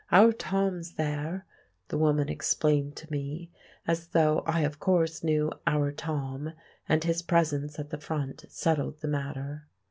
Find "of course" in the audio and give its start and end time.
4.61-5.23